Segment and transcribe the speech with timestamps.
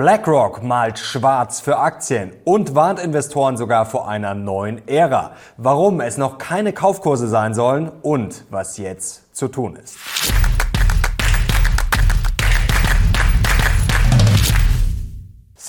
[0.00, 5.32] BlackRock malt schwarz für Aktien und warnt Investoren sogar vor einer neuen Ära.
[5.58, 9.98] Warum es noch keine Kaufkurse sein sollen und was jetzt zu tun ist.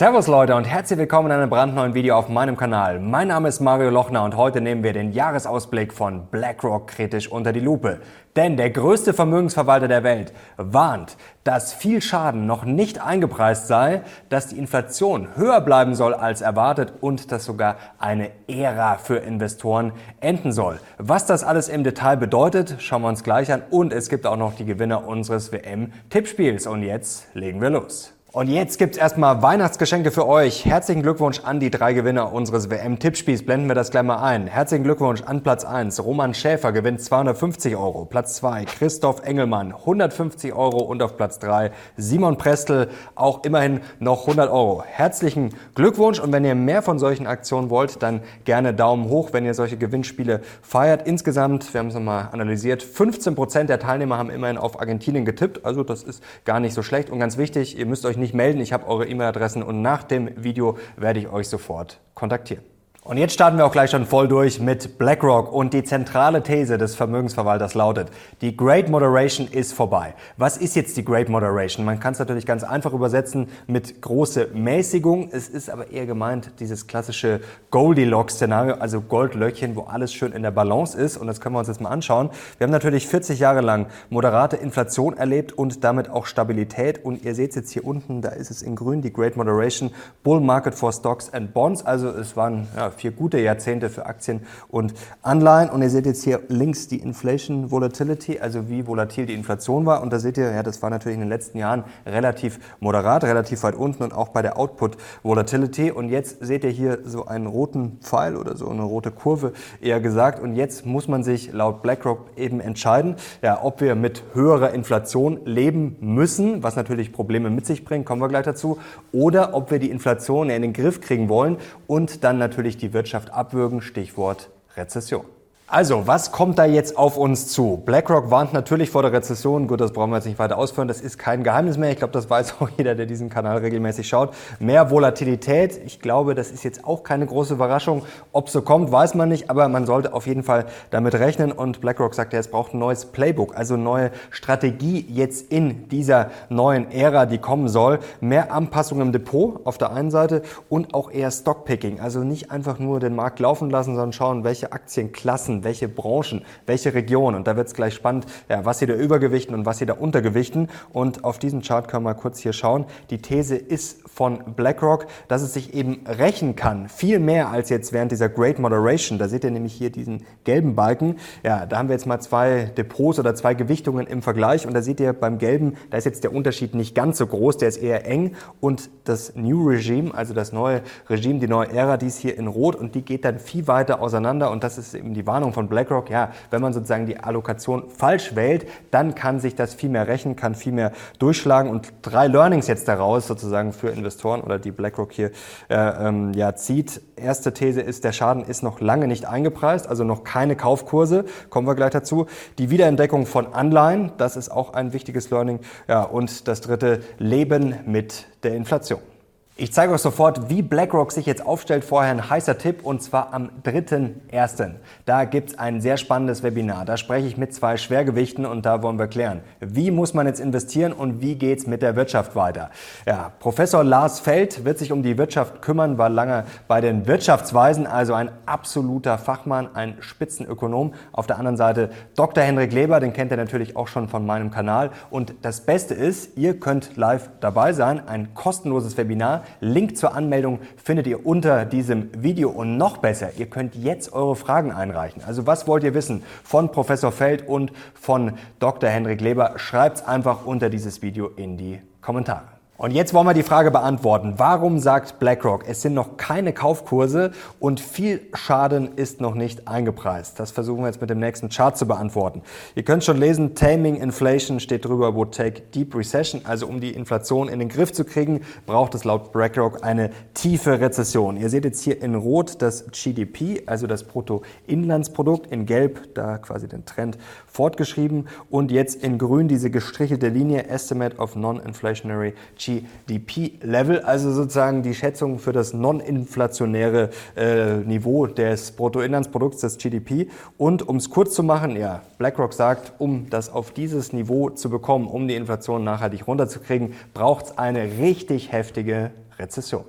[0.02, 3.00] Servus Leute und herzlich willkommen in einem brandneuen Video auf meinem Kanal.
[3.00, 7.54] Mein Name ist Mario Lochner und heute nehmen wir den Jahresausblick von BlackRock kritisch unter
[7.54, 8.00] die Lupe.
[8.36, 14.48] Denn der größte Vermögensverwalter der Welt warnt, dass viel Schaden noch nicht eingepreist sei, dass
[14.48, 20.52] die Inflation höher bleiben soll als erwartet und dass sogar eine Ära für Investoren enden
[20.52, 20.80] soll.
[20.98, 24.38] Was das alles im Detail bedeutet, schauen wir uns gleich an und es gibt auch
[24.38, 26.66] noch die Gewinner unseres WM-Tippspiels.
[26.66, 28.16] Und jetzt legen wir los.
[28.34, 30.64] Und jetzt gibt's erstmal Weihnachtsgeschenke für euch.
[30.64, 33.44] Herzlichen Glückwunsch an die drei Gewinner unseres WM-Tippspiels.
[33.44, 34.48] Blenden wir das gleich mal ein.
[34.48, 36.02] Herzlichen Glückwunsch an Platz 1.
[36.02, 38.06] Roman Schäfer gewinnt 250 Euro.
[38.06, 38.64] Platz 2.
[38.64, 40.78] Christoph Engelmann 150 Euro.
[40.78, 44.82] Und auf Platz 3 Simon Prestel auch immerhin noch 100 Euro.
[44.88, 46.22] Herzlichen Glückwunsch.
[46.22, 49.76] Und wenn ihr mehr von solchen Aktionen wollt, dann gerne Daumen hoch, wenn ihr solche
[49.76, 51.06] Gewinnspiele feiert.
[51.06, 55.66] Insgesamt, wir haben es nochmal analysiert, 15 Prozent der Teilnehmer haben immerhin auf Argentinien getippt.
[55.66, 57.10] Also das ist gar nicht so schlecht.
[57.10, 58.62] Und ganz wichtig, ihr müsst euch nicht melden.
[58.62, 62.71] Ich habe eure E-Mail-Adressen und nach dem Video werde ich euch sofort kontaktieren.
[63.04, 66.78] Und jetzt starten wir auch gleich schon voll durch mit BlackRock und die zentrale These
[66.78, 68.10] des Vermögensverwalters lautet,
[68.42, 70.14] die Great Moderation ist vorbei.
[70.38, 71.84] Was ist jetzt die Great Moderation?
[71.84, 75.30] Man kann es natürlich ganz einfach übersetzen mit große Mäßigung.
[75.32, 77.42] Es ist aber eher gemeint dieses klassische
[77.72, 81.18] Goldilocks-Szenario, also Goldlöckchen, wo alles schön in der Balance ist.
[81.18, 82.30] Und das können wir uns jetzt mal anschauen.
[82.60, 87.04] Wir haben natürlich 40 Jahre lang moderate Inflation erlebt und damit auch Stabilität.
[87.04, 89.90] Und ihr seht es jetzt hier unten, da ist es in grün, die Great Moderation,
[90.22, 91.84] Bull Market for Stocks and Bonds.
[91.84, 95.70] Also es waren ja, vier gute Jahrzehnte für Aktien und Anleihen.
[95.70, 100.02] Und ihr seht jetzt hier links die Inflation Volatility, also wie volatil die Inflation war.
[100.02, 103.64] Und da seht ihr, ja, das war natürlich in den letzten Jahren relativ moderat, relativ
[103.64, 105.92] weit unten und auch bei der Output Volatility.
[105.92, 110.00] Und jetzt seht ihr hier so einen roten Pfeil oder so eine rote Kurve eher
[110.00, 110.40] gesagt.
[110.40, 115.40] Und jetzt muss man sich laut BlackRock eben entscheiden, ja, ob wir mit höherer Inflation
[115.46, 118.80] leben müssen, was natürlich Probleme mit sich bringt, kommen wir gleich dazu,
[119.12, 123.32] oder ob wir die Inflation in den Griff kriegen wollen und dann natürlich die Wirtschaft
[123.32, 125.26] abwürgen, Stichwort Rezession.
[125.74, 127.82] Also, was kommt da jetzt auf uns zu?
[127.86, 129.68] BlackRock warnt natürlich vor der Rezession.
[129.68, 130.90] Gut, das brauchen wir jetzt nicht weiter ausführen.
[130.90, 131.92] Das ist kein Geheimnis mehr.
[131.92, 134.34] Ich glaube, das weiß auch jeder, der diesen Kanal regelmäßig schaut.
[134.60, 135.80] Mehr Volatilität.
[135.86, 138.02] Ich glaube, das ist jetzt auch keine große Überraschung.
[138.34, 139.50] Ob so kommt, weiß man nicht.
[139.50, 141.54] Aber man sollte auf jeden Fall damit rechnen.
[141.54, 146.32] Und BlackRock sagt ja, es braucht ein neues Playbook, also neue Strategie jetzt in dieser
[146.50, 148.00] neuen Ära, die kommen soll.
[148.20, 152.02] Mehr Anpassung im Depot auf der einen Seite und auch eher Stockpicking.
[152.02, 156.94] Also nicht einfach nur den Markt laufen lassen, sondern schauen, welche Aktienklassen welche Branchen, welche
[156.94, 157.36] Regionen.
[157.38, 159.94] Und da wird es gleich spannend, ja, was sie da übergewichten und was sie da
[159.94, 160.70] untergewichten.
[160.94, 162.86] Und auf diesem Chart können wir kurz hier schauen.
[163.10, 167.94] Die These ist von BlackRock, dass es sich eben rächen kann, viel mehr als jetzt
[167.94, 169.18] während dieser Great Moderation.
[169.18, 171.16] Da seht ihr nämlich hier diesen gelben Balken.
[171.44, 174.68] Ja, da haben wir jetzt mal zwei Depots oder zwei Gewichtungen im Vergleich.
[174.68, 177.58] Und da seht ihr beim gelben, da ist jetzt der Unterschied nicht ganz so groß,
[177.58, 178.36] der ist eher eng.
[178.60, 182.48] Und das New Regime, also das neue Regime, die neue Ära, die ist hier in
[182.48, 184.52] Rot und die geht dann viel weiter auseinander.
[184.52, 186.10] Und das ist eben die Warnung von BlackRock.
[186.10, 190.36] Ja, wenn man sozusagen die Allokation falsch wählt, dann kann sich das viel mehr rächen,
[190.36, 191.70] kann viel mehr durchschlagen.
[191.70, 195.32] Und drei Learnings jetzt daraus sozusagen für Investoren oder die BlackRock hier
[195.70, 197.02] äh, ähm, ja, zieht.
[197.16, 201.68] Erste These ist, der Schaden ist noch lange nicht eingepreist, also noch keine Kaufkurse, kommen
[201.68, 202.26] wir gleich dazu.
[202.58, 205.60] Die Wiederentdeckung von Anleihen, das ist auch ein wichtiges Learning.
[205.88, 209.11] Ja, und das dritte, Leben mit der Inflation.
[209.58, 211.84] Ich zeige euch sofort, wie BlackRock sich jetzt aufstellt.
[211.84, 214.72] Vorher ein heißer Tipp und zwar am 3.1.
[215.06, 216.86] Da gibt es ein sehr spannendes Webinar.
[216.86, 220.40] Da spreche ich mit zwei Schwergewichten und da wollen wir klären, wie muss man jetzt
[220.40, 222.70] investieren und wie geht es mit der Wirtschaft weiter.
[223.06, 227.88] Ja, Professor Lars Feld wird sich um die Wirtschaft kümmern, war lange bei den Wirtschaftsweisen,
[227.88, 230.94] also ein absoluter Fachmann, ein Spitzenökonom.
[231.12, 232.42] Auf der anderen Seite Dr.
[232.42, 234.92] Henrik Leber, den kennt ihr natürlich auch schon von meinem Kanal.
[235.10, 240.60] Und das Beste ist, ihr könnt live dabei sein, ein kostenloses Webinar Link zur Anmeldung
[240.78, 245.24] findet ihr unter diesem Video und noch besser, ihr könnt jetzt eure Fragen einreichen.
[245.26, 248.90] Also was wollt ihr wissen von Professor Feld und von Dr.
[248.90, 249.54] Hendrik Leber?
[249.58, 252.61] Schreibt es einfach unter dieses Video in die Kommentare.
[252.82, 254.34] Und jetzt wollen wir die Frage beantworten.
[254.38, 257.30] Warum sagt BlackRock, es sind noch keine Kaufkurse
[257.60, 260.40] und viel Schaden ist noch nicht eingepreist?
[260.40, 262.42] Das versuchen wir jetzt mit dem nächsten Chart zu beantworten.
[262.74, 266.42] Ihr könnt schon lesen, Taming Inflation steht drüber, would take deep recession.
[266.44, 270.80] Also um die Inflation in den Griff zu kriegen, braucht es laut BlackRock eine tiefe
[270.80, 271.38] Rezession.
[271.38, 276.68] Ihr seht jetzt hier in Rot das GDP, also das Bruttoinlandsprodukt, in Gelb da quasi
[276.68, 282.71] den Trend fortgeschrieben und jetzt in Grün diese gestrichelte Linie Estimate of Non-Inflationary GDP.
[282.80, 290.30] GDP-Level, also sozusagen die Schätzung für das non-inflationäre äh, Niveau des Bruttoinlandsprodukts des GDP.
[290.58, 294.70] Und um es kurz zu machen, ja, BlackRock sagt, um das auf dieses Niveau zu
[294.70, 299.86] bekommen, um die Inflation nachhaltig runterzukriegen, braucht es eine richtig heftige Rezession.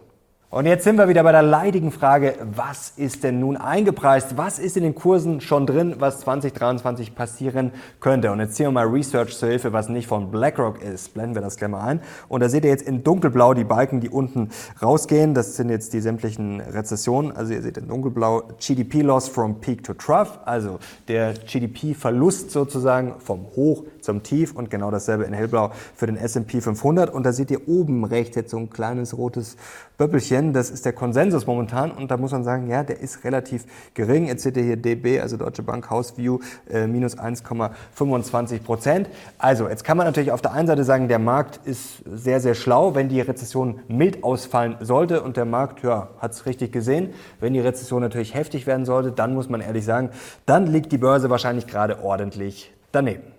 [0.53, 4.37] Und jetzt sind wir wieder bei der leidigen Frage, was ist denn nun eingepreist?
[4.37, 8.31] Was ist in den Kursen schon drin, was 2023 passieren könnte?
[8.31, 11.15] Und jetzt ziehen wir mal Research zur Hilfe, was nicht von BlackRock ist.
[11.15, 12.03] Blenden wir das gleich mal ein.
[12.29, 14.51] Und da seht ihr jetzt in dunkelblau die Balken, die unten
[14.83, 15.33] rausgehen.
[15.33, 17.33] Das sind jetzt die sämtlichen Rezessionen.
[17.33, 23.15] Also ihr seht in dunkelblau GDP Loss from Peak to Trough, also der GDP-Verlust sozusagen
[23.21, 27.13] vom Hoch zum Tief und genau dasselbe in hellblau für den S&P 500.
[27.13, 29.57] Und da seht ihr oben rechts jetzt so ein kleines rotes
[29.99, 30.53] Böppelchen.
[30.53, 33.65] Das ist der Konsensus momentan und da muss man sagen, ja, der ist relativ
[33.95, 34.27] gering.
[34.27, 39.09] Jetzt seht ihr hier DB, also Deutsche Bank House View, äh, minus 1,25 Prozent.
[39.39, 42.55] Also jetzt kann man natürlich auf der einen Seite sagen, der Markt ist sehr, sehr
[42.55, 47.11] schlau, wenn die Rezession mild ausfallen sollte und der Markt, ja, hat es richtig gesehen.
[47.39, 50.11] Wenn die Rezession natürlich heftig werden sollte, dann muss man ehrlich sagen,
[50.47, 53.32] dann liegt die Börse wahrscheinlich gerade ordentlich daneben.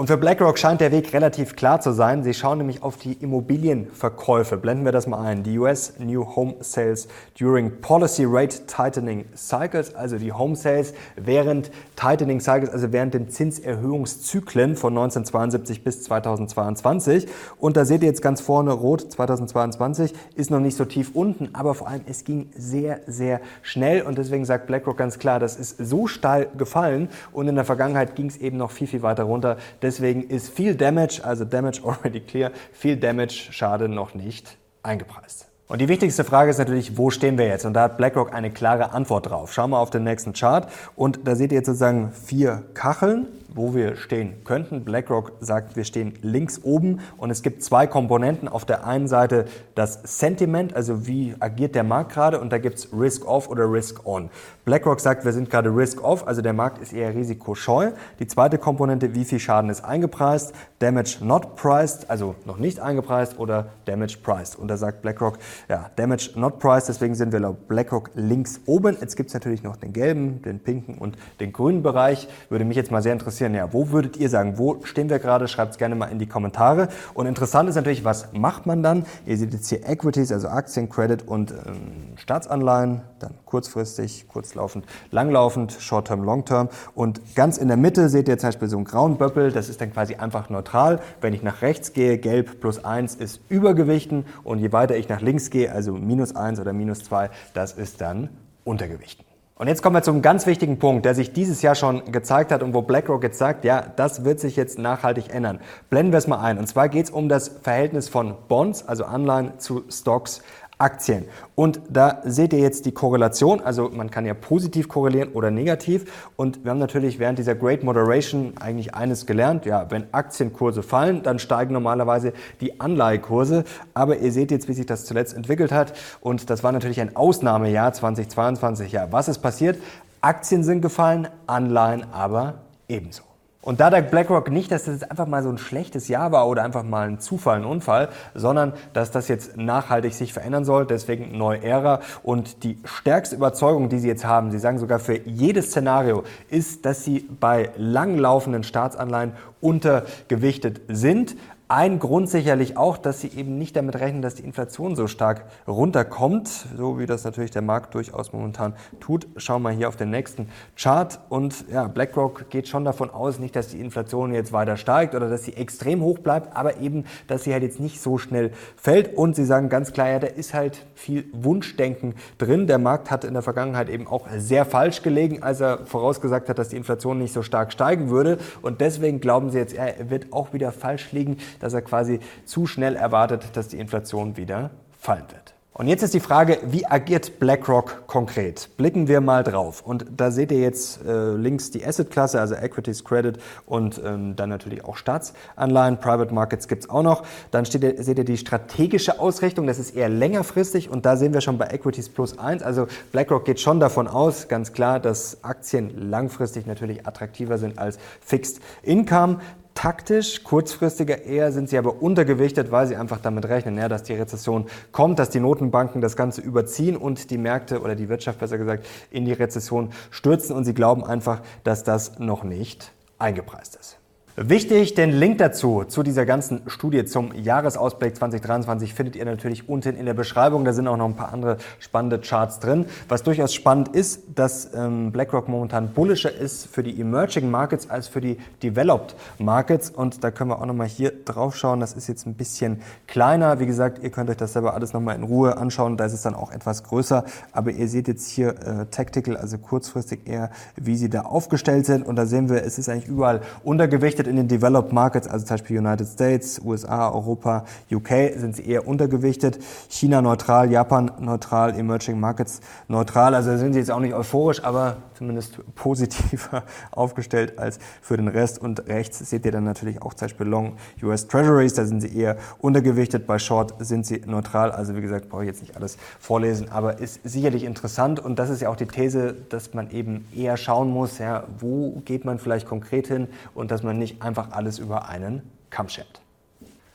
[0.00, 2.22] Und für BlackRock scheint der Weg relativ klar zu sein.
[2.22, 4.56] Sie schauen nämlich auf die Immobilienverkäufe.
[4.56, 5.42] Blenden wir das mal ein.
[5.42, 7.06] Die US New Home Sales
[7.38, 13.28] during Policy Rate Tightening Cycles, also die Home Sales während Tightening Cycles, also während den
[13.28, 17.26] Zinserhöhungszyklen von 1972 bis 2022.
[17.58, 21.50] Und da seht ihr jetzt ganz vorne rot 2022 ist noch nicht so tief unten,
[21.52, 25.56] aber vor allem es ging sehr, sehr schnell und deswegen sagt BlackRock ganz klar, das
[25.56, 29.24] ist so steil gefallen und in der Vergangenheit ging es eben noch viel, viel weiter
[29.24, 29.58] runter.
[29.82, 35.46] Deswegen ist viel Damage, also Damage already clear, viel Damage Schade noch nicht eingepreist.
[35.70, 37.64] Und die wichtigste Frage ist natürlich, wo stehen wir jetzt?
[37.64, 39.52] Und da hat BlackRock eine klare Antwort drauf.
[39.52, 43.74] Schauen wir auf den nächsten Chart und da seht ihr jetzt sozusagen vier Kacheln wo
[43.74, 44.84] wir stehen könnten.
[44.84, 48.48] BlackRock sagt, wir stehen links oben und es gibt zwei Komponenten.
[48.48, 52.78] Auf der einen Seite das Sentiment, also wie agiert der Markt gerade und da gibt
[52.78, 54.30] es Risk-Off oder Risk-On.
[54.64, 57.92] BlackRock sagt, wir sind gerade Risk-Off, also der Markt ist eher risikoscheu.
[58.18, 63.38] Die zweite Komponente, wie viel Schaden ist eingepreist, Damage not priced, also noch nicht eingepreist
[63.38, 64.56] oder Damage priced.
[64.56, 65.38] Und da sagt BlackRock,
[65.68, 68.96] ja, Damage not priced, deswegen sind wir laut BlackRock links oben.
[69.00, 72.28] Jetzt gibt es natürlich noch den gelben, den pinken und den grünen Bereich.
[72.48, 73.54] Würde mich jetzt mal sehr interessieren, interessieren.
[73.54, 75.48] Ja, wo würdet ihr sagen, wo stehen wir gerade?
[75.48, 76.88] Schreibt es gerne mal in die Kommentare.
[77.14, 79.06] Und interessant ist natürlich, was macht man dann?
[79.26, 85.72] Ihr seht jetzt hier Equities, also Aktien, Credit und ähm, Staatsanleihen, dann kurzfristig, kurzlaufend, langlaufend,
[85.72, 86.68] Short-Term, Long-Term.
[86.94, 89.80] Und ganz in der Mitte seht ihr zum Beispiel so einen grauen Böppel, das ist
[89.80, 91.00] dann quasi einfach neutral.
[91.20, 95.20] Wenn ich nach rechts gehe, gelb plus eins ist Übergewichten und je weiter ich nach
[95.20, 98.28] links gehe, also minus eins oder minus zwei, das ist dann
[98.64, 99.29] Untergewichten.
[99.60, 102.62] Und jetzt kommen wir zum ganz wichtigen Punkt, der sich dieses Jahr schon gezeigt hat
[102.62, 105.60] und wo BlackRock jetzt sagt, ja, das wird sich jetzt nachhaltig ändern.
[105.90, 106.56] Blenden wir es mal ein.
[106.56, 110.40] Und zwar geht es um das Verhältnis von Bonds, also Anleihen zu Stocks
[110.80, 111.26] Aktien.
[111.54, 116.30] Und da seht ihr jetzt die Korrelation, also man kann ja positiv korrelieren oder negativ.
[116.36, 121.22] Und wir haben natürlich während dieser Great Moderation eigentlich eines gelernt, ja, wenn Aktienkurse fallen,
[121.22, 123.64] dann steigen normalerweise die Anleihekurse.
[123.94, 125.92] Aber ihr seht jetzt, wie sich das zuletzt entwickelt hat.
[126.20, 128.92] Und das war natürlich ein Ausnahmejahr 2022.
[128.92, 129.78] Ja, was ist passiert?
[130.20, 132.54] Aktien sind gefallen, Anleihen aber
[132.88, 133.29] ebenso.
[133.62, 136.64] Und da sagt BlackRock nicht, dass das einfach mal so ein schlechtes Jahr war oder
[136.64, 141.36] einfach mal ein Zufall, ein Unfall, sondern dass das jetzt nachhaltig sich verändern soll, deswegen
[141.36, 142.00] neue Ära.
[142.22, 146.86] Und die stärkste Überzeugung, die sie jetzt haben, sie sagen sogar für jedes Szenario, ist,
[146.86, 151.36] dass sie bei langlaufenden Staatsanleihen untergewichtet sind.
[151.72, 155.44] Ein Grund sicherlich auch, dass sie eben nicht damit rechnen, dass die Inflation so stark
[155.68, 159.28] runterkommt, so wie das natürlich der Markt durchaus momentan tut.
[159.36, 163.54] Schauen wir hier auf den nächsten Chart und ja, BlackRock geht schon davon aus, nicht,
[163.54, 167.44] dass die Inflation jetzt weiter steigt oder dass sie extrem hoch bleibt, aber eben, dass
[167.44, 170.54] sie halt jetzt nicht so schnell fällt und sie sagen ganz klar, ja, da ist
[170.54, 172.66] halt viel Wunschdenken drin.
[172.66, 176.58] Der Markt hat in der Vergangenheit eben auch sehr falsch gelegen, als er vorausgesagt hat,
[176.58, 180.32] dass die Inflation nicht so stark steigen würde und deswegen glauben sie jetzt, er wird
[180.32, 185.24] auch wieder falsch liegen dass er quasi zu schnell erwartet, dass die Inflation wieder fallen
[185.30, 185.54] wird.
[185.80, 188.68] Und jetzt ist die Frage, wie agiert BlackRock konkret?
[188.76, 189.80] Blicken wir mal drauf.
[189.80, 194.50] Und da seht ihr jetzt äh, links die Asset-Klasse, also Equities, Credit und ähm, dann
[194.50, 195.98] natürlich auch Staatsanleihen.
[195.98, 197.22] Private Markets gibt's auch noch.
[197.50, 201.40] Dann steht seht ihr die strategische Ausrichtung, das ist eher längerfristig und da sehen wir
[201.40, 202.62] schon bei Equities plus eins.
[202.62, 207.98] Also BlackRock geht schon davon aus, ganz klar, dass Aktien langfristig natürlich attraktiver sind als
[208.20, 209.38] Fixed Income
[209.80, 210.44] taktisch.
[210.44, 214.66] Kurzfristiger eher sind sie aber untergewichtet, weil sie einfach damit rechnen, ja, dass die Rezession
[214.92, 218.86] kommt, dass die Notenbanken das Ganze überziehen und die Märkte oder die Wirtschaft besser gesagt
[219.10, 223.99] in die Rezession stürzen und sie glauben einfach, dass das noch nicht eingepreist ist.
[224.42, 229.96] Wichtig, den Link dazu, zu dieser ganzen Studie zum Jahresausblick 2023 findet ihr natürlich unten
[229.96, 230.64] in der Beschreibung.
[230.64, 232.86] Da sind auch noch ein paar andere spannende Charts drin.
[233.06, 238.08] Was durchaus spannend ist, dass ähm, BlackRock momentan bullischer ist für die Emerging Markets als
[238.08, 239.90] für die Developed Markets.
[239.90, 241.78] Und da können wir auch nochmal hier drauf schauen.
[241.78, 243.60] Das ist jetzt ein bisschen kleiner.
[243.60, 245.98] Wie gesagt, ihr könnt euch das selber alles nochmal in Ruhe anschauen.
[245.98, 247.26] Da ist es dann auch etwas größer.
[247.52, 252.06] Aber ihr seht jetzt hier äh, Tactical, also kurzfristig eher, wie sie da aufgestellt sind.
[252.06, 255.54] Und da sehen wir, es ist eigentlich überall untergewichtet in den Developed Markets, also zum
[255.54, 259.58] Beispiel United States, USA, Europa, UK, sind sie eher untergewichtet.
[259.88, 263.34] China neutral, Japan neutral, Emerging Markets neutral.
[263.34, 268.58] Also sind sie jetzt auch nicht euphorisch, aber zumindest positiver aufgestellt als für den Rest.
[268.58, 272.16] Und rechts seht ihr dann natürlich auch zum Beispiel Long US Treasuries, da sind sie
[272.16, 273.26] eher untergewichtet.
[273.26, 274.72] Bei Short sind sie neutral.
[274.72, 278.18] Also wie gesagt, brauche ich jetzt nicht alles vorlesen, aber ist sicherlich interessant.
[278.18, 282.00] Und das ist ja auch die These, dass man eben eher schauen muss, ja, wo
[282.04, 286.20] geht man vielleicht konkret hin und dass man nicht einfach alles über einen Kamm schert.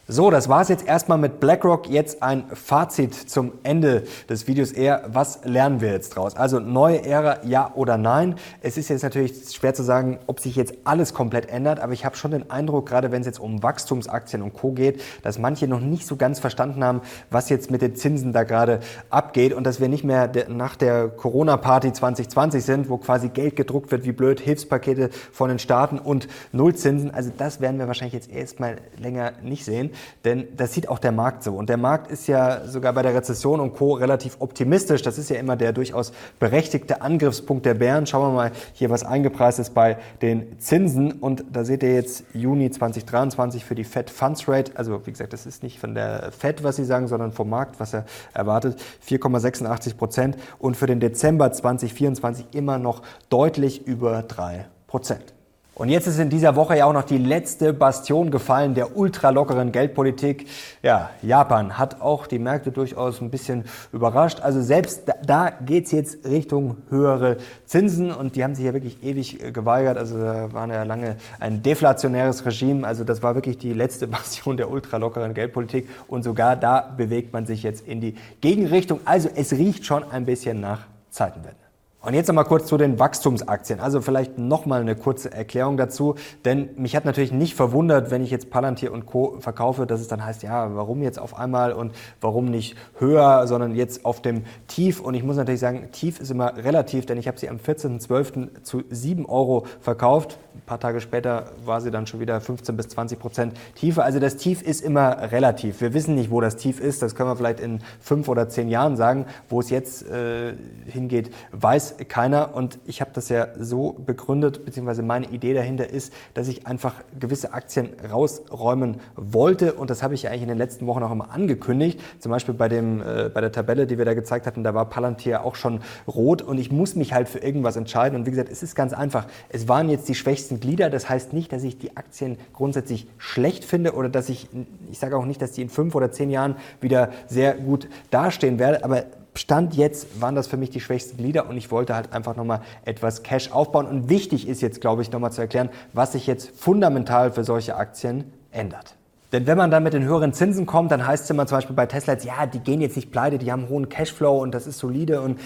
[0.08, 1.90] So, das war es jetzt erstmal mit BlackRock.
[1.90, 5.02] Jetzt ein Fazit zum Ende des Videos eher.
[5.08, 6.36] Was lernen wir jetzt draus?
[6.36, 8.36] Also neue Ära, ja oder nein?
[8.62, 12.06] Es ist jetzt natürlich schwer zu sagen, ob sich jetzt alles komplett ändert, aber ich
[12.06, 14.74] habe schon den Eindruck, gerade wenn es jetzt um Wachstumsaktien und Co.
[14.74, 18.44] geht, dass manche noch nicht so ganz verstanden haben, was jetzt mit den Zinsen da
[18.44, 23.56] gerade abgeht und dass wir nicht mehr nach der Corona-Party 2020 sind, wo quasi Geld
[23.56, 27.10] gedruckt wird wie blöd, Hilfspakete von den Staaten und Nullzinsen.
[27.10, 29.90] Also das werden wir wahrscheinlich jetzt erstmal länger nicht sehen.
[30.24, 31.54] Denn das sieht auch der Markt so.
[31.54, 33.94] Und der Markt ist ja sogar bei der Rezession und Co.
[33.94, 35.02] relativ optimistisch.
[35.02, 38.08] Das ist ja immer der durchaus berechtigte Angriffspunkt der Bären.
[38.08, 41.12] Schauen wir mal hier, was eingepreist ist bei den Zinsen.
[41.12, 44.72] Und da seht ihr jetzt Juni 2023 für die Fed Funds Rate.
[44.75, 47.80] Also wie gesagt, das ist nicht von der Fed, was sie sagen, sondern vom Markt,
[47.80, 48.80] was er erwartet.
[49.08, 50.38] 4,86 Prozent.
[50.60, 55.35] Und für den Dezember 2024 immer noch deutlich über drei Prozent.
[55.77, 59.74] Und jetzt ist in dieser Woche ja auch noch die letzte Bastion gefallen der ultralockeren
[59.74, 60.48] Geldpolitik.
[60.82, 64.39] Ja, Japan hat auch die Märkte durchaus ein bisschen überrascht.
[64.39, 69.03] Also selbst da, da geht's jetzt Richtung höhere Zinsen und die haben sich ja wirklich
[69.03, 69.98] ewig äh, geweigert.
[69.98, 72.88] Also da war ja lange ein deflationäres Regime.
[72.88, 77.46] Also das war wirklich die letzte Bastion der ultralockeren Geldpolitik und sogar da bewegt man
[77.46, 79.01] sich jetzt in die Gegenrichtung.
[79.03, 81.65] Also es riecht schon ein bisschen nach Zeitenwende.
[82.06, 83.80] Und jetzt nochmal kurz zu den Wachstumsaktien.
[83.80, 86.14] Also vielleicht nochmal eine kurze Erklärung dazu,
[86.46, 89.38] denn mich hat natürlich nicht verwundert, wenn ich jetzt Palantir und Co.
[89.40, 93.74] verkaufe, dass es dann heißt, ja, warum jetzt auf einmal und warum nicht höher, sondern
[93.74, 95.00] jetzt auf dem Tief.
[95.00, 98.62] Und ich muss natürlich sagen, Tief ist immer relativ, denn ich habe sie am 14.12.
[98.62, 100.38] zu 7 Euro verkauft.
[100.54, 104.04] Ein paar Tage später war sie dann schon wieder 15 bis 20 Prozent tiefer.
[104.04, 105.82] Also das Tief ist immer relativ.
[105.82, 107.02] Wir wissen nicht, wo das Tief ist.
[107.02, 109.26] Das können wir vielleicht in fünf oder zehn Jahren sagen.
[109.50, 110.54] Wo es jetzt äh,
[110.86, 112.56] hingeht, weiß keiner.
[112.56, 116.96] Und ich habe das ja so begründet, beziehungsweise meine Idee dahinter ist, dass ich einfach
[117.20, 119.74] gewisse Aktien rausräumen wollte.
[119.74, 122.00] Und das habe ich ja eigentlich in den letzten Wochen auch immer angekündigt.
[122.20, 124.90] Zum Beispiel bei, dem, äh, bei der Tabelle, die wir da gezeigt hatten, da war
[124.90, 126.42] Palantir auch schon rot.
[126.42, 128.18] Und ich muss mich halt für irgendwas entscheiden.
[128.18, 129.28] Und wie gesagt, es ist ganz einfach.
[129.50, 130.90] Es waren jetzt die schwächsten Glieder.
[130.90, 134.50] Das heißt nicht, dass ich die Aktien grundsätzlich schlecht finde oder dass ich,
[134.92, 138.60] ich sage auch nicht, dass die in fünf oder zehn Jahren wieder sehr gut dastehen
[138.60, 138.84] werde.
[138.84, 139.04] Aber
[139.38, 142.62] Stand jetzt waren das für mich die schwächsten Glieder und ich wollte halt einfach nochmal
[142.86, 143.86] etwas Cash aufbauen.
[143.86, 147.75] Und wichtig ist jetzt, glaube ich, nochmal zu erklären, was sich jetzt fundamental für solche
[147.75, 148.96] Aktien ändert.
[149.32, 151.75] Denn wenn man dann mit den höheren Zinsen kommt, dann heißt es immer zum Beispiel
[151.75, 154.65] bei Tesla jetzt, ja, die gehen jetzt nicht pleite, die haben hohen Cashflow und das
[154.65, 155.39] ist solide und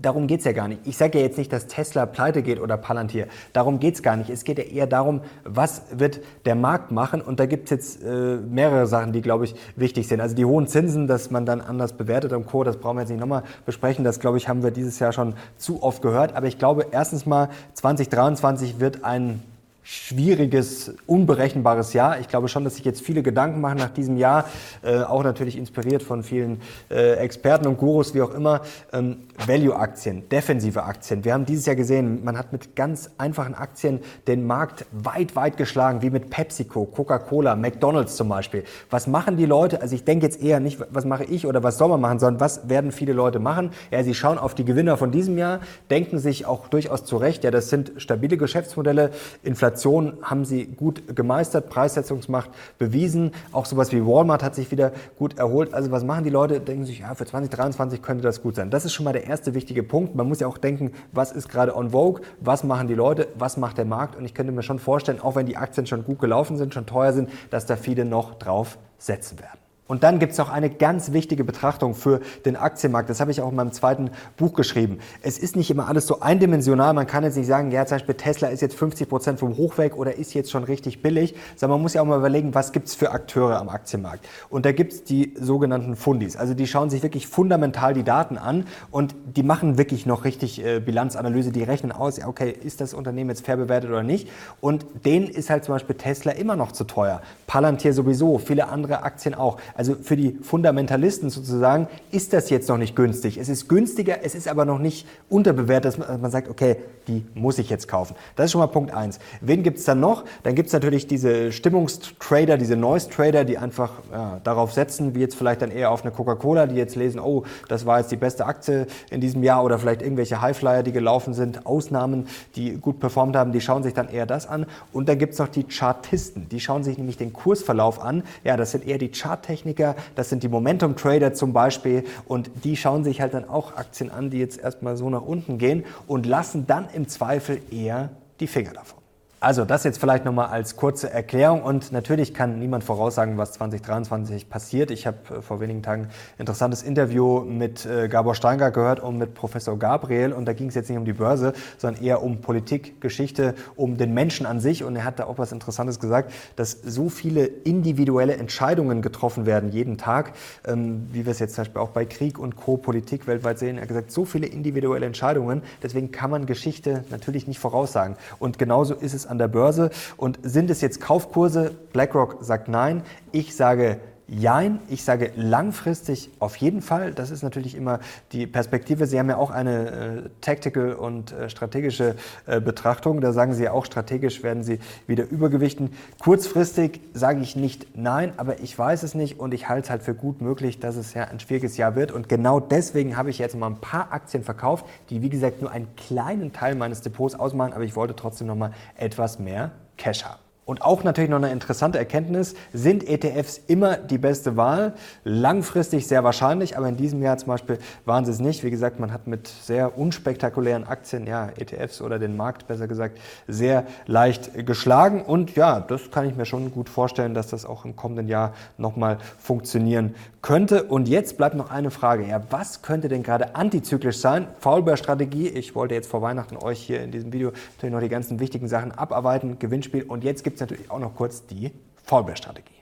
[0.00, 0.80] darum geht's ja gar nicht.
[0.84, 3.26] Ich sage ja jetzt nicht, dass Tesla pleite geht oder Palantir.
[3.52, 4.30] Darum geht's gar nicht.
[4.30, 7.20] Es geht ja eher darum, was wird der Markt machen.
[7.20, 10.20] Und da gibt's jetzt äh, mehrere Sachen, die, glaube ich, wichtig sind.
[10.20, 13.10] Also die hohen Zinsen, dass man dann anders bewertet und Co., das brauchen wir jetzt
[13.10, 14.04] nicht nochmal besprechen.
[14.04, 16.34] Das, glaube ich, haben wir dieses Jahr schon zu oft gehört.
[16.34, 19.42] Aber ich glaube, erstens mal, 2023 wird ein
[19.88, 22.18] schwieriges, unberechenbares Jahr.
[22.18, 24.46] Ich glaube schon, dass sich jetzt viele Gedanken machen nach diesem Jahr,
[24.82, 28.62] äh, auch natürlich inspiriert von vielen äh, Experten und Gurus, wie auch immer.
[28.92, 31.24] Ähm, Value-Aktien, defensive Aktien.
[31.24, 35.56] Wir haben dieses Jahr gesehen, man hat mit ganz einfachen Aktien den Markt weit, weit
[35.56, 38.64] geschlagen, wie mit PepsiCo, Coca-Cola, McDonald's zum Beispiel.
[38.90, 39.82] Was machen die Leute?
[39.82, 42.40] Also ich denke jetzt eher nicht, was mache ich oder was soll man machen, sondern
[42.40, 43.70] was werden viele Leute machen?
[43.92, 47.52] Ja, sie schauen auf die Gewinner von diesem Jahr, denken sich auch durchaus zurecht, ja,
[47.52, 49.12] das sind stabile Geschäftsmodelle,
[49.44, 53.32] Inflation Inflation haben sie gut gemeistert, Preissetzungsmacht bewiesen.
[53.52, 55.74] Auch sowas wie Walmart hat sich wieder gut erholt.
[55.74, 56.60] Also was machen die Leute?
[56.60, 58.70] Denken sich, ja, für 2023 könnte das gut sein.
[58.70, 60.14] Das ist schon mal der erste wichtige Punkt.
[60.14, 62.22] Man muss ja auch denken, was ist gerade on vogue?
[62.40, 63.28] Was machen die Leute?
[63.38, 64.16] Was macht der Markt?
[64.16, 66.86] Und ich könnte mir schon vorstellen, auch wenn die Aktien schon gut gelaufen sind, schon
[66.86, 69.65] teuer sind, dass da viele noch drauf setzen werden.
[69.88, 73.08] Und dann gibt es noch eine ganz wichtige Betrachtung für den Aktienmarkt.
[73.08, 74.98] Das habe ich auch in meinem zweiten Buch geschrieben.
[75.22, 76.92] Es ist nicht immer alles so eindimensional.
[76.92, 79.78] Man kann jetzt nicht sagen, ja, zum Beispiel Tesla ist jetzt 50 Prozent vom Hoch
[79.78, 82.72] weg oder ist jetzt schon richtig billig, sondern man muss ja auch mal überlegen, was
[82.72, 84.26] gibt es für Akteure am Aktienmarkt.
[84.50, 86.36] Und da gibt es die sogenannten Fundis.
[86.36, 90.64] Also die schauen sich wirklich fundamental die Daten an und die machen wirklich noch richtig
[90.64, 91.52] äh, Bilanzanalyse.
[91.52, 94.28] Die rechnen aus, okay, ist das Unternehmen jetzt fair bewertet oder nicht?
[94.60, 97.22] Und denen ist halt zum Beispiel Tesla immer noch zu teuer.
[97.46, 99.58] Palantir sowieso, viele andere Aktien auch.
[99.76, 103.36] Also für die Fundamentalisten sozusagen ist das jetzt noch nicht günstig.
[103.38, 106.76] Es ist günstiger, es ist aber noch nicht unterbewertet, dass man sagt, okay,
[107.08, 108.16] die muss ich jetzt kaufen.
[108.34, 109.18] Das ist schon mal Punkt eins.
[109.40, 110.24] Wen gibt es dann noch?
[110.42, 115.36] Dann gibt es natürlich diese Stimmungstrader, diese Noise-Trader, die einfach ja, darauf setzen, wie jetzt
[115.36, 118.46] vielleicht dann eher auf eine Coca-Cola, die jetzt lesen, oh, das war jetzt die beste
[118.46, 123.36] Aktie in diesem Jahr oder vielleicht irgendwelche Highflyer, die gelaufen sind, Ausnahmen, die gut performt
[123.36, 124.66] haben, die schauen sich dann eher das an.
[124.92, 128.24] Und dann gibt es noch die Chartisten, die schauen sich nämlich den Kursverlauf an.
[128.42, 132.50] Ja, das sind eher die Charttechniker Techniker, das sind die Momentum Trader zum Beispiel und
[132.62, 135.84] die schauen sich halt dann auch Aktien an, die jetzt erstmal so nach unten gehen
[136.06, 138.95] und lassen dann im Zweifel eher die Finger davon.
[139.38, 144.48] Also das jetzt vielleicht nochmal als kurze Erklärung und natürlich kann niemand voraussagen, was 2023
[144.48, 144.90] passiert.
[144.90, 149.18] Ich habe äh, vor wenigen Tagen ein interessantes Interview mit äh, Gabor Steingart gehört und
[149.18, 152.40] mit Professor Gabriel und da ging es jetzt nicht um die Börse, sondern eher um
[152.40, 156.32] Politik, Geschichte, um den Menschen an sich und er hat da auch was Interessantes gesagt,
[156.56, 160.32] dass so viele individuelle Entscheidungen getroffen werden jeden Tag,
[160.66, 162.78] ähm, wie wir es jetzt zum Beispiel auch bei Krieg und Co.
[162.78, 163.76] Politik weltweit sehen.
[163.76, 168.58] Er hat gesagt, so viele individuelle Entscheidungen, deswegen kann man Geschichte natürlich nicht voraussagen und
[168.58, 169.90] genauso ist es an der Börse.
[170.16, 171.72] Und sind es jetzt Kaufkurse?
[171.92, 173.02] BlackRock sagt nein.
[173.32, 177.12] Ich sage Jein, ich sage langfristig auf jeden Fall.
[177.12, 178.00] Das ist natürlich immer
[178.32, 179.06] die Perspektive.
[179.06, 182.16] Sie haben ja auch eine äh, tactical und äh, strategische
[182.46, 183.20] äh, Betrachtung.
[183.20, 185.92] Da sagen Sie ja auch, strategisch werden Sie wieder übergewichten.
[186.18, 190.02] Kurzfristig sage ich nicht nein, aber ich weiß es nicht und ich halte es halt
[190.02, 192.10] für gut möglich, dass es ja ein schwieriges Jahr wird.
[192.10, 195.70] Und genau deswegen habe ich jetzt mal ein paar Aktien verkauft, die wie gesagt nur
[195.70, 200.24] einen kleinen Teil meines Depots ausmachen, aber ich wollte trotzdem noch mal etwas mehr Cash
[200.24, 200.45] haben.
[200.66, 204.94] Und auch natürlich noch eine interessante Erkenntnis, sind ETFs immer die beste Wahl?
[205.22, 208.64] Langfristig sehr wahrscheinlich, aber in diesem Jahr zum Beispiel waren sie es nicht.
[208.64, 213.18] Wie gesagt, man hat mit sehr unspektakulären Aktien, ja, ETFs oder den Markt besser gesagt,
[213.46, 215.22] sehr leicht geschlagen.
[215.22, 218.52] Und ja, das kann ich mir schon gut vorstellen, dass das auch im kommenden Jahr
[218.76, 220.82] nochmal funktionieren könnte.
[220.82, 222.26] Und jetzt bleibt noch eine Frage.
[222.26, 224.48] Ja, was könnte denn gerade antizyklisch sein?
[224.58, 225.46] Faulbeer-Strategie.
[225.46, 228.66] Ich wollte jetzt vor Weihnachten euch hier in diesem Video natürlich noch die ganzen wichtigen
[228.66, 229.60] Sachen abarbeiten.
[229.60, 230.02] Gewinnspiel.
[230.02, 231.72] Und jetzt gibt es natürlich auch noch kurz die
[232.04, 232.76] Faulbeer-Strategie.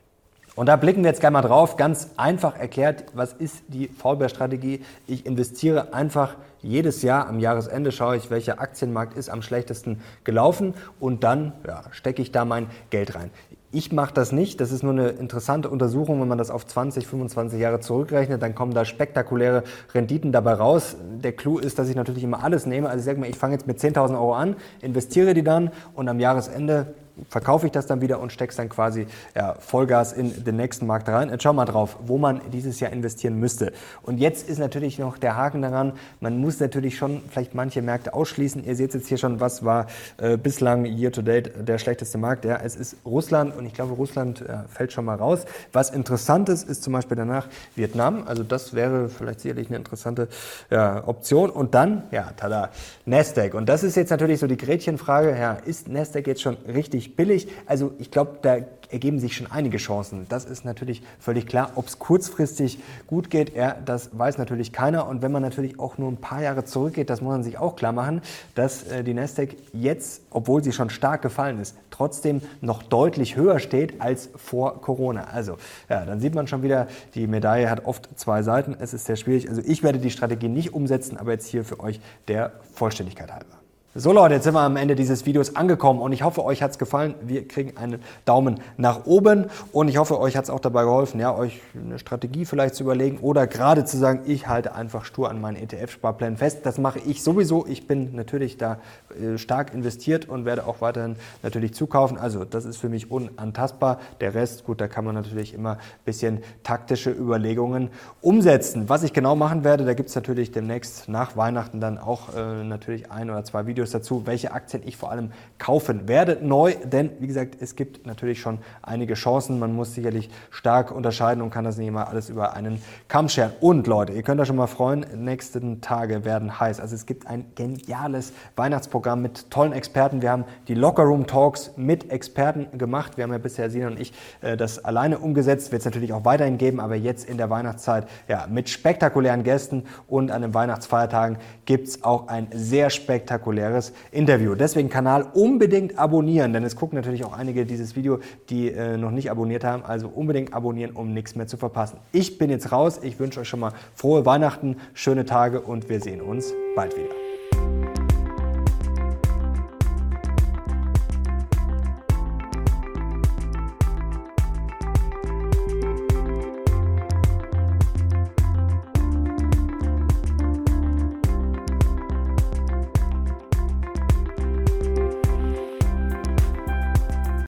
[0.56, 1.76] Und da blicken wir jetzt gerne mal drauf.
[1.76, 4.84] Ganz einfach erklärt, was ist die Faulbeer-Strategie?
[5.06, 10.74] Ich investiere einfach jedes Jahr am Jahresende, schaue ich, welcher Aktienmarkt ist am schlechtesten gelaufen
[11.00, 13.30] und dann ja, stecke ich da mein Geld rein.
[13.72, 14.60] Ich mache das nicht.
[14.60, 16.20] Das ist nur eine interessante Untersuchung.
[16.20, 20.94] Wenn man das auf 20, 25 Jahre zurückrechnet, dann kommen da spektakuläre Renditen dabei raus.
[21.02, 22.88] Der Clou ist, dass ich natürlich immer alles nehme.
[22.88, 26.08] Also ich sage mal, ich fange jetzt mit 10.000 Euro an, investiere die dann und
[26.08, 26.94] am Jahresende
[27.28, 30.86] verkaufe ich das dann wieder und stecke es dann quasi ja, Vollgas in den nächsten
[30.86, 31.30] Markt rein.
[31.30, 33.72] Jetzt schau mal drauf, wo man dieses Jahr investieren müsste.
[34.02, 38.14] Und jetzt ist natürlich noch der Haken daran, man muss natürlich schon vielleicht manche Märkte
[38.14, 38.64] ausschließen.
[38.64, 39.86] Ihr seht jetzt hier schon, was war
[40.18, 42.44] äh, bislang year to date der schlechteste Markt.
[42.44, 45.44] Ja, es ist Russland und ich glaube, Russland äh, fällt schon mal raus.
[45.72, 47.46] Was interessant ist, ist zum Beispiel danach
[47.76, 48.24] Vietnam.
[48.26, 50.28] Also das wäre vielleicht sicherlich eine interessante
[50.70, 51.50] ja, Option.
[51.50, 52.70] Und dann, ja, tada,
[53.06, 53.54] Nasdaq.
[53.54, 55.30] Und das ist jetzt natürlich so die Gretchenfrage.
[55.38, 57.48] Ja, ist Nasdaq jetzt schon richtig nicht billig.
[57.66, 58.58] Also ich glaube, da
[58.90, 60.26] ergeben sich schon einige Chancen.
[60.28, 61.72] Das ist natürlich völlig klar.
[61.74, 65.08] Ob es kurzfristig gut geht, ja, das weiß natürlich keiner.
[65.08, 67.76] Und wenn man natürlich auch nur ein paar Jahre zurückgeht, das muss man sich auch
[67.76, 68.22] klar machen,
[68.54, 73.58] dass äh, die Nasdaq jetzt, obwohl sie schon stark gefallen ist, trotzdem noch deutlich höher
[73.58, 75.24] steht als vor Corona.
[75.24, 75.56] Also
[75.88, 78.76] ja, dann sieht man schon wieder, die Medaille hat oft zwei Seiten.
[78.78, 79.48] Es ist sehr schwierig.
[79.48, 83.63] Also ich werde die Strategie nicht umsetzen, aber jetzt hier für euch der Vollständigkeit halber.
[83.96, 86.72] So Leute, jetzt sind wir am Ende dieses Videos angekommen und ich hoffe, euch hat
[86.72, 87.14] es gefallen.
[87.22, 91.20] Wir kriegen einen Daumen nach oben und ich hoffe, euch hat es auch dabei geholfen,
[91.20, 95.30] ja, euch eine Strategie vielleicht zu überlegen oder gerade zu sagen, ich halte einfach stur
[95.30, 96.66] an meinen ETF-Sparplänen fest.
[96.66, 97.68] Das mache ich sowieso.
[97.68, 98.78] Ich bin natürlich da
[99.16, 102.18] äh, stark investiert und werde auch weiterhin natürlich zukaufen.
[102.18, 104.00] Also das ist für mich unantastbar.
[104.20, 107.90] Der Rest, gut, da kann man natürlich immer ein bisschen taktische Überlegungen
[108.22, 108.88] umsetzen.
[108.88, 112.64] Was ich genau machen werde, da gibt es natürlich demnächst nach Weihnachten dann auch äh,
[112.64, 116.38] natürlich ein oder zwei Videos Videos dazu, welche Aktien ich vor allem kaufen werde.
[116.40, 119.58] Neu, denn wie gesagt, es gibt natürlich schon einige Chancen.
[119.58, 123.52] Man muss sicherlich stark unterscheiden und kann das nicht immer alles über einen Kamm scheren.
[123.60, 126.80] Und Leute, ihr könnt euch schon mal freuen, nächsten Tage werden heiß.
[126.80, 130.22] Also es gibt ein geniales Weihnachtsprogramm mit tollen Experten.
[130.22, 133.16] Wir haben die Lockerroom Talks mit Experten gemacht.
[133.16, 136.24] Wir haben ja bisher Sina und ich äh, das alleine umgesetzt, wird es natürlich auch
[136.24, 141.38] weiterhin geben, aber jetzt in der Weihnachtszeit ja mit spektakulären Gästen und an den Weihnachtsfeiertagen
[141.64, 143.73] gibt es auch ein sehr spektakuläres
[144.12, 144.54] Interview.
[144.54, 149.10] Deswegen Kanal unbedingt abonnieren, denn es gucken natürlich auch einige dieses Video, die äh, noch
[149.10, 149.84] nicht abonniert haben.
[149.84, 151.98] Also unbedingt abonnieren, um nichts mehr zu verpassen.
[152.12, 153.00] Ich bin jetzt raus.
[153.02, 157.23] Ich wünsche euch schon mal frohe Weihnachten, schöne Tage und wir sehen uns bald wieder.